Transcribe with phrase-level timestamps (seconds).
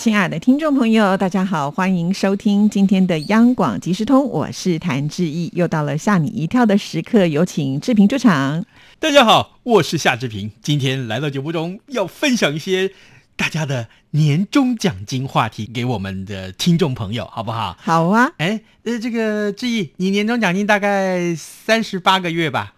[0.00, 5.52] 亲爱的听众朋友，大家好，欢迎收听今天的央广即时通，我是谭志毅。
[5.54, 8.64] 又到了吓你一跳的时刻，有请志平出场。
[8.98, 12.92] 大家好，我是夏志平，今天来到节目中要分享一些
[13.36, 17.76] 大家的年终奖金话题给我们的听众朋友，好不好？
[17.78, 22.72] 好啊，哎，呃，这个志毅，你年终奖金大概三十八个月吧？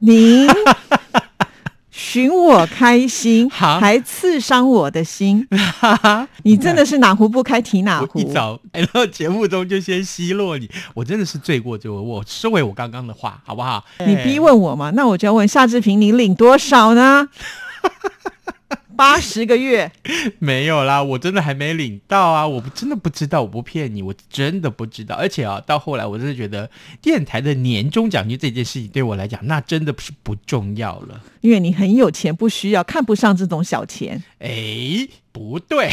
[0.00, 0.48] 您
[1.90, 5.46] 寻我开心，还刺伤我的心。
[6.44, 8.20] 你真的是哪壶不开提哪壶。
[8.20, 13.84] 一早来到节目中就先奚落你，我真的是罪过就我收回我刚刚的话，好不好？
[14.06, 14.90] 你逼问我嘛？
[14.90, 17.28] 那我就要问夏志平，你领多少呢？
[18.96, 19.90] 八十个月，
[20.38, 22.46] 没有啦，我真的还没领到啊！
[22.46, 25.14] 我真的不知道，我不骗你，我真的不知道。
[25.16, 26.70] 而且啊，到后来我真的觉得
[27.00, 31.22] 电台的年终奖金这件事情对我来讲，那真的是不重要了。
[31.40, 34.22] 因为你很有钱，不需要，看不上这种小钱。
[34.38, 35.88] 哎，不对，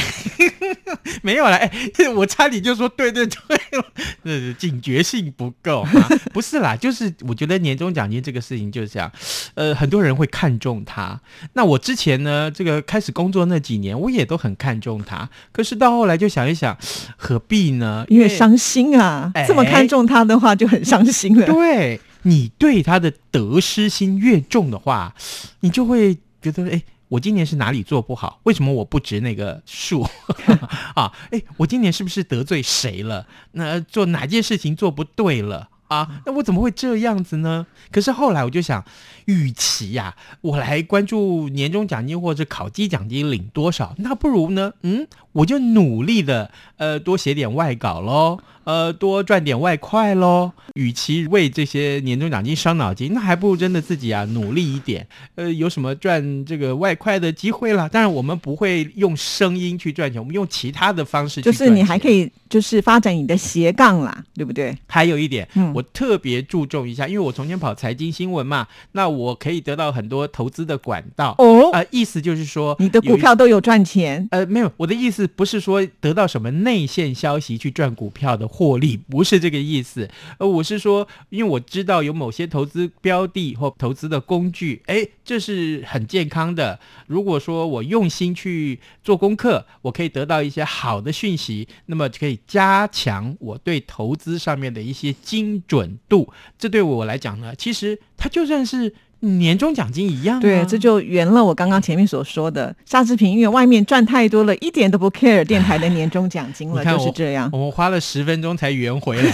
[1.22, 1.72] 没有啦，哎，
[2.16, 3.38] 我差点就说对对对
[3.78, 3.86] 了，
[4.24, 6.08] 呃， 警觉性不够嘛？
[6.34, 9.12] 不是啦，就是我觉得年终奖金这个事情就是这样，
[9.56, 11.20] 呃，很多人会看重它。
[11.54, 15.30] 那我之前呢，这个开始工作那几年，我也都很看重它。
[15.52, 16.78] 可是到后来就想一想，
[17.16, 18.06] 何必呢？
[18.10, 21.46] 因为伤心啊，哎这么看重它的话就很伤心了。
[21.46, 25.14] 对你对它的得失心越重的话，
[25.62, 28.40] 你就会觉得，哎，我今年是哪里做不好？
[28.44, 30.06] 为什么我不值那个数
[30.96, 31.14] 啊？
[31.32, 33.28] 哎，我今年是不是得罪谁了？
[33.54, 35.70] 那做哪件事情做不对了？
[35.88, 37.66] 啊，那我怎么会这样子呢？
[37.92, 38.84] 可是后来我就想，
[39.24, 50.52] 与其呀、我来关注年终奖金或者考绩奖金领多少，那不如呢，嗯，我就努力的，呃，多写点外稿喽，呃，多赚点外快喽。
[50.74, 57.88] 与其为这些年终奖金伤脑筋，那还不如真的自己啊努力一点，呃，有什么赚这个外快的机会啦？
[57.88, 61.60] 当然，我们不会用声音去赚钱，我们用其他的方式去赚钱。
[61.60, 64.76] 就是你还可以就是发展你的斜杠啦，对不对？
[64.88, 71.34] 还有一点，嗯我特别注重一下，因为我从前跑财经新闻嘛，那我可以得到很多投资的管道。
[71.40, 80.10] 哦，呃，意思就是说，你的股票都有赚钱，呃，没有，我的意思不是说得到什么内线消息去赚股票的获利，不是这个意思。
[80.40, 86.80] 呃，我是说，因为我知道有某些投资标的或投资的工具，哎，这是很健康的。
[87.06, 96.32] 如果说我用心去做功课，我可以得到一些好的讯息，那么可以加强我对投资上面的一些精准度。
[96.58, 100.42] 这对我来讲呢，其实它就算是年终奖金一样、啊。
[100.42, 102.76] 对，这就圆了我刚刚前面所说的。
[102.86, 107.50] 沙志平因为外面赚太多了，一点都不 care 电台的年终奖金了，就是这样。
[107.52, 109.32] 我们花了十分钟才圆回来，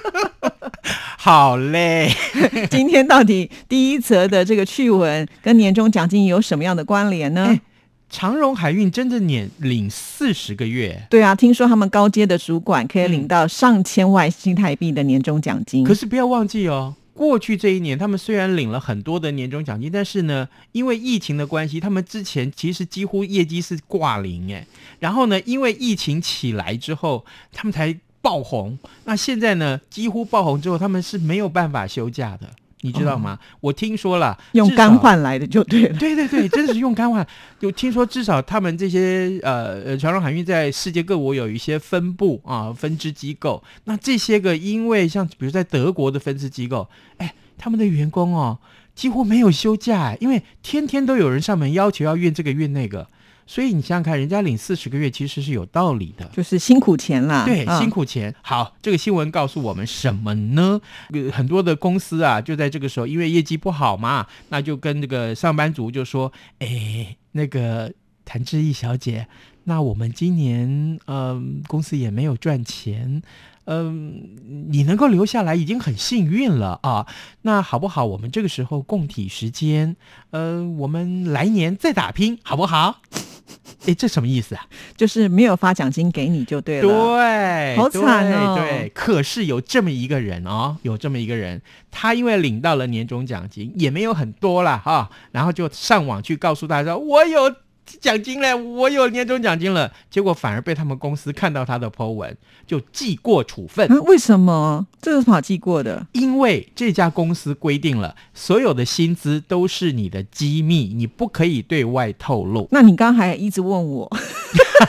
[1.18, 2.10] 好嘞。
[2.70, 7.46] 今天到底第一则的这个趣闻跟年终奖金有什么样的关联呢？
[7.48, 7.60] 哎
[8.08, 15.82] 长荣海运真的年领四十个月，对啊，听说他们高阶的主管可以领到上千万新台币的年终奖金。
[15.82, 16.94] 可是不要忘记哦。
[17.16, 24.66] 过去这一年，他们虽然领了很多的年终奖金，但是呢，因为疫情的关系，他们之前其实几乎业绩是挂零哎。
[25.00, 28.78] 然后呢，因为疫情起来之后，他们才爆红。
[29.04, 32.50] 那现在呢，几乎爆红之后，他们是没有办法休假的，
[32.82, 33.38] 你知道吗？
[33.60, 35.98] 我听说了，用肝换来的就对了。
[35.98, 37.26] 对对对，真的是用肝换。
[37.58, 48.58] 就听说至少他们这些呃呃长荣海运在世界各国有一些分部啊分支机构，那这些个因为像比如在德国的分支机构，哎，他们的员工哦
[48.94, 53.08] 几乎没有休假，因为天天都有人上门要求要运这个运那个，
[53.46, 56.26] 所以你想想看，人家领四十个月其实是有道理的。
[56.32, 58.34] 就是辛苦钱啦，对，嗯辛苦钱。
[58.42, 60.80] 好，这个新闻告诉我们什么呢？
[61.12, 67.92] 呃很多的公司啊，就在这个时候，因为业绩不好嘛，那就跟这个上班族就说：“哎，那个
[68.24, 69.28] 谭志毅小姐，
[69.64, 73.22] 那我们今年嗯、公司也没有赚钱。”
[73.68, 77.04] 嗯，你能够留下来已经很幸运了啊。
[77.42, 78.04] 那好不好？
[78.04, 79.96] 我们这个时候共体时间，
[80.30, 83.00] 呃，我们来年再打拼，好不好？
[83.86, 84.66] 哎，这什么意思啊？
[84.96, 86.88] 就是没有发奖金给你就对了。
[86.88, 97.54] 对，好惨哦对对，可是有这么一个人哦，有这么一个人，他因为领到了年终奖金，也没有很多啦哈，然后就上网去告诉大家，我有
[98.00, 99.92] 奖金嘞，我有年终奖金了。
[100.10, 102.36] 结果反而被他们公司看到他的 po 文，
[102.66, 103.90] 就记过处分。
[103.90, 104.86] 啊，为什么？
[105.00, 106.06] 这有什么好记过的？
[106.12, 112.68] 因为这家公司规定了，所有的薪资都是你的机密，你不可以对外透露。
[112.70, 114.10] 那你刚还一直问我，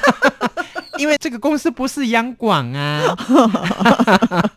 [0.97, 3.15] 因为这个公司不是央广啊。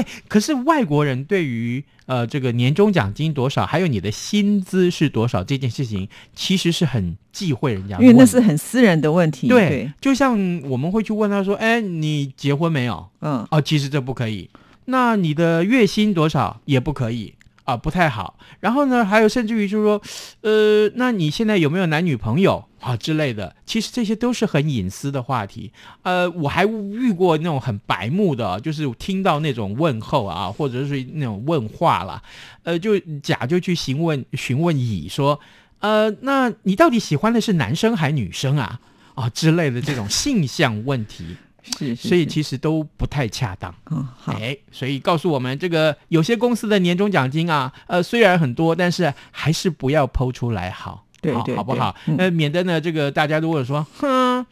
[0.00, 9.48] 哎，可是外国人对于呃这个年终奖金多少，还有你的薪资是多少这件事情，其实是很忌讳人家因为那是很私人的问题。
[9.48, 14.48] 对，就像我们会去问他说：“哎，你结婚没有？”嗯，哦，其实这不可以。
[14.86, 17.34] 那你的月薪多少也不可以
[17.70, 18.38] 啊，不太好。
[18.58, 20.02] 然后呢，还有甚至于就是说，
[20.40, 23.54] 呃，那你现在有没有男女朋友啊之类的？
[23.64, 25.72] 其实这些都是很隐私的话题。
[26.02, 32.22] 呃，我还遇过那种很白目的，就是听到那种问候啊，或者是那种问话了，
[32.64, 35.38] 呃，就甲就去询问询问乙说，
[35.78, 38.80] 呃，那你到底喜欢的是男生还是女生啊？
[39.14, 41.36] 啊之类的这种性向问题。
[41.62, 43.74] 是，所以其实都不太恰当。
[43.90, 51.94] 嗯，好，哎，所以告诉我们，这个有些公司的年终奖金啊，呃，虽然很多，但是还是不要剖出来好，好对对好不好？
[52.16, 54.44] 那免得呢，这个大家如果说，哼，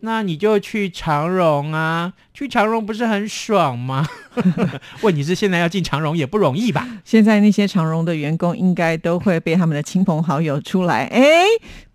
[0.00, 4.06] 那你就去长荣啊，去长荣不是很爽吗？
[5.02, 6.86] 问题是现在要进长荣也不容易吧？
[7.04, 11.42] 现在那些长荣的员工应该都会被他们的亲朋好友出来，哎，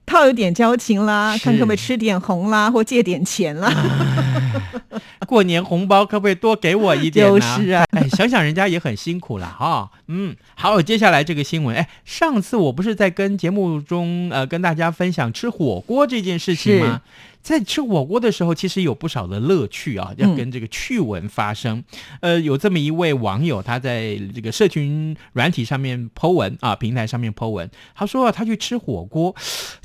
[0.06, 3.72] 套有点交情啦，看可不可以吃点红啦，或借点钱啦。
[5.26, 7.40] 过年红包可不可以多给我一点呢？
[7.40, 17.02] 就是啊，哎，想想人家也很辛苦了哈、嗯，好，接下来这个新闻，哎，上次我不是在跟节目中呃跟大家分享吃火锅这件事情吗？
[17.44, 21.84] 在吃火锅的时候，其实有不少的乐趣啊，要跟这个趣闻发生。
[22.22, 29.36] 呃，有这么一位网友，他在这个社群软体上面 Po 文啊，平台上面 Po 文，他说、啊、他去吃火锅，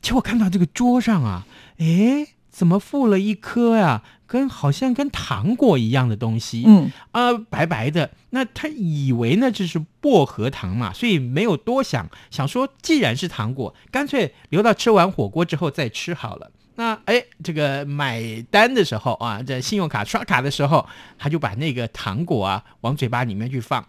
[0.01, 1.47] 结果看到这个桌上啊，
[1.79, 8.13] 诶，怎么附了一颗呀、跟好像跟糖果一样的东西，嗯，啊、白白的。
[8.31, 16.53] 那他以为呢这是薄荷糖嘛，所以没有多想，想说既然是糖果，干脆留到吃完火锅之后再吃好了。
[16.79, 20.87] 那哎，这个买单的时候啊，在信用卡刷卡的时候，
[21.19, 23.85] 他就把那个糖果啊往嘴巴里面去放，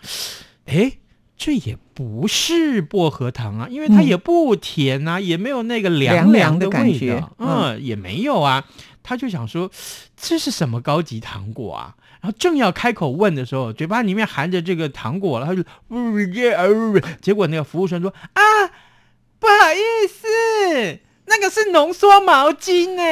[0.66, 0.92] 哎。
[1.42, 8.66] 这也不是薄荷糖啊，因为它嗯也不甜啊，也没有那个凉凉凉的感觉道，嗯，也没有啊。
[9.02, 9.72] 他就想说，
[10.18, 11.96] 这是什么高级糖果啊？
[12.20, 15.64] 然后正要开口问的时候，嘴巴里面含着这个糖果了，他就
[17.22, 18.44] 结果那个服务生说啊，
[21.40, 23.04] 个是浓缩毛巾呢。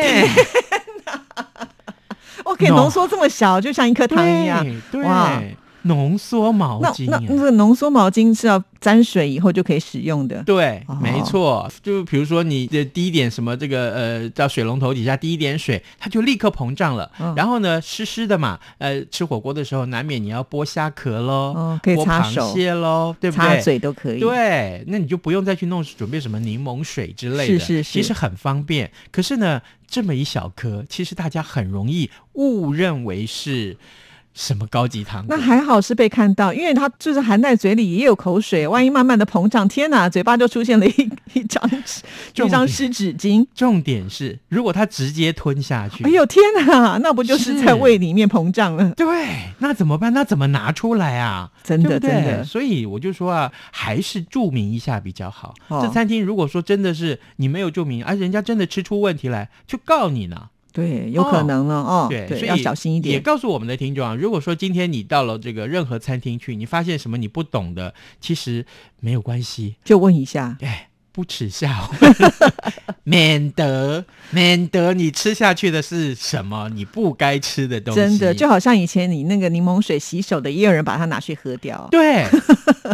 [2.45, 4.65] 我可以浓缩这么小，就像一颗糖一样。
[4.91, 5.57] 对哇对，
[5.87, 7.19] 浓缩毛巾啊。
[7.27, 10.43] 那那个浓缩毛巾是要沾水以后就可以使用的。
[10.43, 17.11] 对哦，没错，就比如说你的滴一点什么这个呃，到水龙头底下滴一点水，它就立刻膨胀了。
[17.19, 23.55] 嗯然后呢，湿湿的嘛，呃，吃火锅的时候难免你要剥虾壳喽，哦可以剥螃擦手蟹喽，对不擦？
[23.57, 28.89] 嘴都可以。，对，那你就不用再去弄准备什么柠檬水之类的，是是是其实很方便。
[29.11, 33.77] 可是呢，这么一小颗，其实大家很容易误认为是
[34.37, 35.35] 什么高级糖果。
[35.35, 41.67] 那还好是被看到，因为它就是含在嘴里也有口水，万一慢慢的膨胀，天哪，嘴巴就出现了一 一张
[42.35, 43.45] 重一张湿纸巾。
[43.55, 48.91] 重点是，如果他直接吞下去，哎呦天哪，那不就是是在胃里面膨胀了？
[48.91, 49.05] 对，
[49.57, 50.13] 那怎么办？
[50.13, 51.49] 那怎么拿出来啊？
[51.63, 55.55] 真的对对真的所以我就说啊，还是注明一下比较好。
[55.69, 60.49] 哦这餐厅如果说真的是你没有注明，而、人家真的吃出问题来，就告你呢。
[60.77, 62.07] 对，有可能了哦。
[62.07, 63.19] 对，所以要小心一点也。
[63.19, 68.63] 告诉我们的听众啊，如果说今天你到了这个任何餐厅去，你发现什么你不懂的，其实
[68.99, 72.13] 没有关系，就问一下，哎，不耻下问，
[73.03, 77.99] 免得免得你吃下去的是什么你不该吃的东西。
[77.99, 81.87] 真的就好像以前你那个柠檬水洗手的，也有人把它拿去喝掉。
[81.89, 82.23] 对，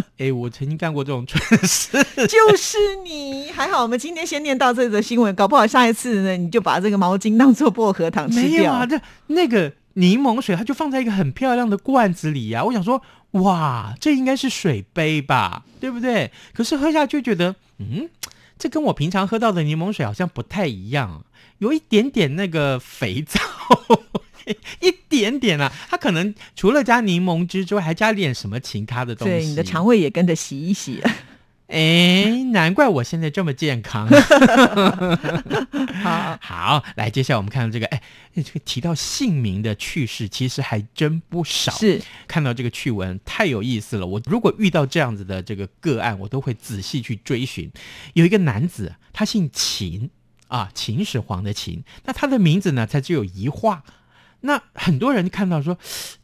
[0.18, 1.90] 哎，我曾经干过这种蠢事。
[2.26, 8.48] 就是你，还好我们今天先念到这则新闻，搞不好下一次呢，你就把这个毛巾当做薄荷糖吃掉。
[8.48, 16.30] 没有啊，这那个柠檬水，它就放在一个很漂亮的罐子里呀、我想说，哇，这应该是水杯吧，对不对？
[16.52, 18.08] 可是喝下去觉得，嗯，
[18.58, 21.24] 这跟我平常喝到的柠檬水好像不太一样，
[21.58, 23.40] 有一点点那个肥皂。
[24.80, 29.34] 一点点啊，它可能除了加柠檬汁之外，还加点什么其他的东西。
[29.34, 31.02] 对，你的肠胃也跟着洗一洗。
[31.66, 34.06] 哎，难怪我现在这么健康。
[36.02, 38.02] 好，好，来，接下来我们看到这个，哎，
[38.34, 41.72] 这个提到姓名的趣事，其实还真不少。
[41.72, 44.06] 是看到这个趣闻太有意思了。
[44.06, 47.72] 我如果遇到这样子的这个个案，我都会仔细去追寻。
[48.12, 50.10] 有一个男子，他姓秦，
[50.48, 51.82] 啊，秦始皇的秦。
[52.04, 53.82] 那他的名字呢，才只有一画。
[54.44, 55.76] 那很多人看到说，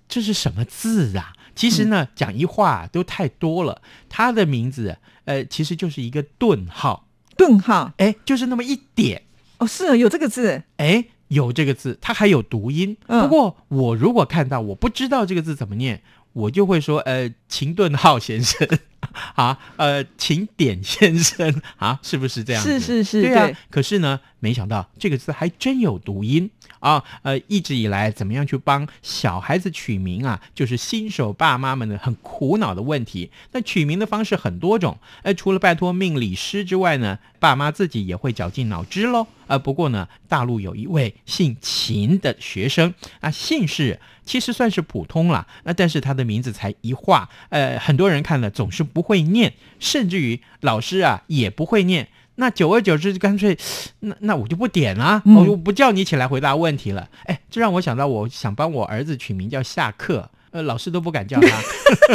[0.08, 1.32] 这是什么字啊？
[1.54, 3.82] 其实呢，讲一画都太多了。
[4.08, 9.22] 他的名字，呃，其实就是一个顿号，顿号，哎，就是那么一点。
[9.58, 12.96] 哦，是啊，有这个字，哎，有这个字，它还有读音。
[13.08, 18.66] 嗯不过我如果看到我不知道这个字怎么念，我就会说，呃，秦顿号先生
[19.34, 22.62] 啊，呃，请点先生啊，是不是这样？
[22.62, 27.02] 是是是，对啊对，可是呢，没想到这个字还真有读音啊！
[27.22, 33.30] 呃，一直以来怎么样去帮小孩子取名啊，就是新手爸妈们的很苦恼的问题。
[33.52, 39.26] 那取名的方式很多种，呃，除了拜托命理师之外呢，爸妈自己也会绞尽脑汁喽。
[39.46, 52.08] 呃，不过呢，大陆有一位姓秦的学生啊，姓氏其实算是普通了，那但是他的名字才一画，呃，很多人看了总是不会念，甚至于老师啊也不会念。
[52.36, 53.56] 那久而久之，就干脆，
[54.00, 57.06] 那那我就不点啦、嗯我就不叫你起来回答问题了。
[57.26, 61.48] 哎，这让我想到，我想帮我儿子取名叫下课，呃，老师都不敢叫他，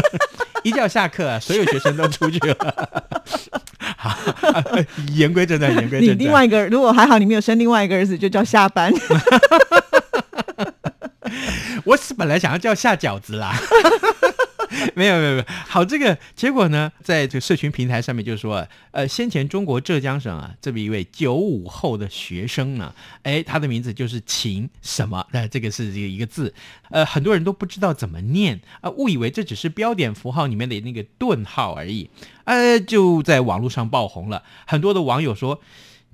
[0.64, 3.02] 一叫下课，所有学生都出去了。
[3.98, 6.18] 好，呃言归正传，言归正传。
[6.18, 8.92] 另外一个，如果还好你没有生另外一个儿子，就叫下班。
[11.84, 13.56] 我是本来想要叫下饺子啦。
[14.96, 26.54] 没有没有没有，好，这个结果呢，在这个社群平台上面就说，呃，先前中国浙江省啊，这么一位九五后的学生呢，哎，他的名字就是秦什么，那、这个是这个一个字，
[26.90, 32.10] 呃，很多人都不知道怎么念，啊、误以为这只是标点符号里面的那个顿号而已，
[32.44, 35.62] 呃，就在网络上爆红了，很多的网友说。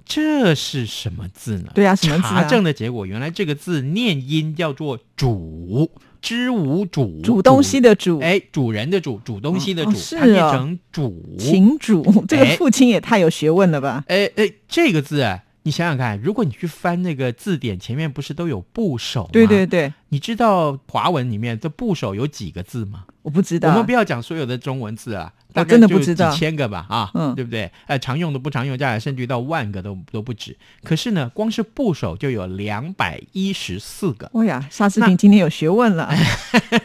[0.04, 1.72] 这是什么字呢？
[1.74, 2.42] 对啊什么字啊？
[2.42, 5.90] 查证的结果，原来这个字念音叫做“主”，
[6.22, 11.36] 知无主，煮东西的煮，哎，主人的主，煮东西的煮，哦是它念哦成主。
[11.40, 14.04] 请主，这个哎父亲也太有学问了吧？
[14.08, 19.30] 哎哎，这个字啊，你想想看，如果你去翻那个字典，前面不是都有部首吗？
[19.34, 23.06] 对对，对，你知道华文里面的部首有几个字吗？
[23.22, 23.70] 我不知道。
[23.70, 27.72] 我们不要讲所有的中文字啊，我大概就真的不知道几千个吧，啊，嗯对不对？
[27.88, 30.58] 呃，常用的、不常用，加起来甚至于到万个都都不止。
[30.84, 34.30] 可是呢，光是部首就有两百一十四个。
[34.34, 36.10] 哦呀，沙士平今天有学问了。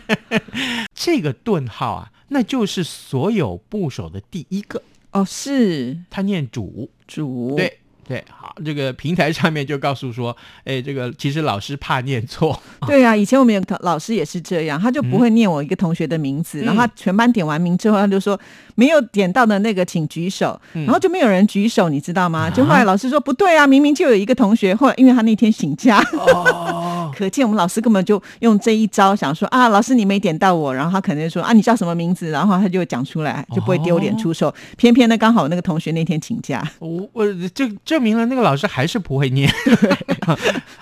[0.95, 6.91] 这个顿号啊，那就是所有部首的第一个，哦，是它念主。
[7.07, 18.39] 主，对对，好，这个平台上面就告诉说，哎，这个其实老师怕念错，对啊，以前我们有个老师也是这样，他就不会念我一个同学的名字，嗯然后他全班点完名之后，他就说
[18.77, 20.85] 没有点到的那个请举手，嗯。
[20.85, 22.47] 然后就没有人举手，你知道吗？
[22.47, 34.55] 啊就后来老师说不对啊，明明就有一个同学，后来因为他那天请假，哦，可见我们老师根本就用这一招想说啊，老师你没点到我，然后他可能就说啊你叫什么名字，然后他就会讲出来，就不会丢脸出手。
[34.77, 39.51] 偏偏呢，刚好那个同学那天请假，我我就证明了那个老师还是不会念，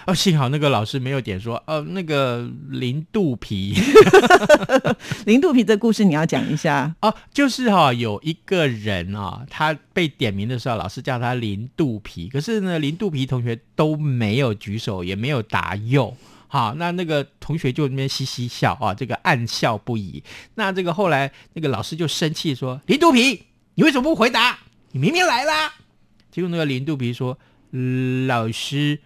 [0.07, 3.75] 哦，幸好那个老师没有点说，呃，那个零肚皮
[5.27, 6.93] 零肚皮这故事你要讲一下。
[7.01, 16.15] 哦，就是哈、有一个人啊、他被点名的时候，老师叫他零肚皮，可是呢，零肚皮同学都没有举手，也没有答右。
[16.49, 20.23] 好，那那个同学就那边嘻嘻笑啊，这个暗笑不已。
[20.55, 24.59] 那这个后来那个老师就生气说：“林肚皮，你为什么不回答？
[24.93, 25.75] 你明明来啦！”
[26.31, 27.39] 结果那个林肚皮说
[27.73, 29.01] ：“呃老师，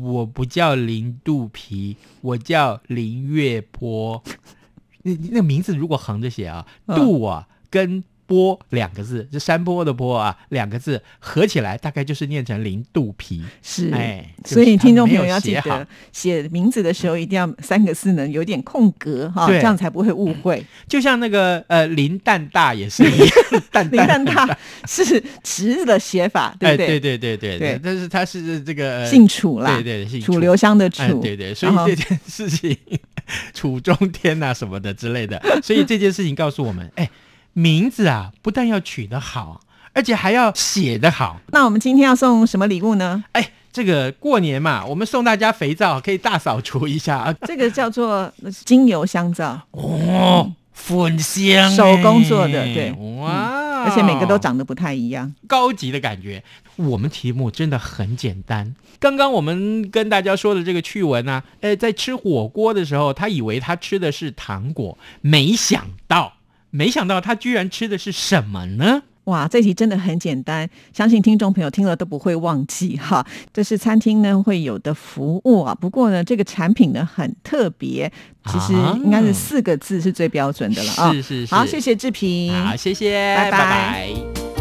[0.00, 4.22] 我不叫林肚皮，我叫林月波。
[5.02, 13.42] 那那名字如果横着写啊，嗯杜啊跟波两个字，这山坡的坡啊两个字合起来，大概就是念成林肚皮。
[13.62, 20.64] 是，哎所以听众朋友要记得写名字的时候一定要三个字呢有点空格哈，对这样才不会误会。
[20.88, 23.28] 就像那个呃林蛋大也是一样，
[23.72, 26.86] 蛋林蛋蛋大是直的写法，对哎，不对？
[27.00, 32.76] 对对对对对但是他是这个呃姓楚啦，对对姓楚留香的哎，楚，对对，所以这件事情，
[33.54, 37.08] 楚中天呐、什么的之类的，所以这件事情告诉我们，哎，
[37.54, 41.40] 名字啊，不但要取得好，而且还要写得好。
[41.48, 43.24] 那我们今天要送什么礼物呢？
[43.32, 47.32] 哎，这个过年嘛，我们送大家肥皂，可以大扫除一下啊。
[47.42, 48.32] 这个叫做
[48.64, 55.34] 精油香皂，哦，粉香哎，手工做的对哇，而且每个都长得不太一样。
[55.46, 56.44] 高级的感觉。
[56.76, 58.74] 我们题目真的很简单。
[58.98, 66.32] 刚刚我们跟大家说的这个趣闻呢、呃，在吃火锅的时候，他以为他吃的是糖果，没想到，
[66.76, 69.04] 没想到他居然吃的是什么呢？
[69.24, 73.24] 哇，这题真的很简单，相信听众朋友听了都不会忘记哈。
[73.52, 78.12] 这是餐厅呢会有的服务啊，不过呢，这个产品呢很特别，
[78.46, 81.12] 其实啊应该是四个字是最标准的了啊。
[81.12, 84.53] 是是是，好，谢谢志平，好，谢谢，拜拜拜拜